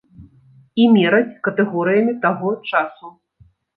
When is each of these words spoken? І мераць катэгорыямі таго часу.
І 0.83 0.87
мераць 0.95 1.39
катэгорыямі 1.47 2.13
таго 2.25 2.49
часу. 2.73 3.05